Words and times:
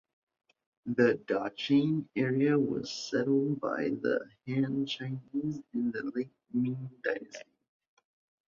The 0.87 1.19
Dacheng 1.27 2.07
area 2.15 2.57
was 2.57 2.89
settled 2.91 3.59
by 3.61 3.89
the 4.01 4.25
Han 4.47 4.87
Chinese 4.87 5.61
in 5.75 5.91
the 5.91 6.11
late 6.15 6.31
Ming 6.51 6.89
Dynasty. 7.03 7.43